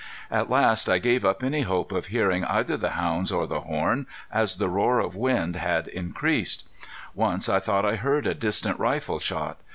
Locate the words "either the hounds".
2.45-3.31